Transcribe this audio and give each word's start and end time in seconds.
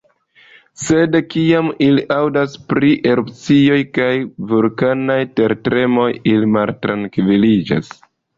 Sed 0.83 1.17
kiam 1.33 1.67
ili 1.87 2.05
aŭdas 2.15 2.55
pri 2.73 2.89
erupcioj 3.11 3.77
kaj 3.99 4.09
vulkanaj 4.53 5.19
tertremoj, 5.41 6.09
ili 6.35 6.51
maltrankviliĝas. 6.57 7.95